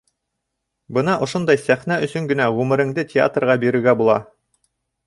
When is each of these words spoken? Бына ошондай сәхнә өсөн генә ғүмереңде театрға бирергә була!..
Бына 0.97 1.17
ошондай 1.27 1.61
сәхнә 1.65 1.99
өсөн 2.09 2.31
генә 2.33 2.49
ғүмереңде 2.57 3.07
театрға 3.13 3.61
бирергә 3.67 3.97
була!.. 4.03 4.19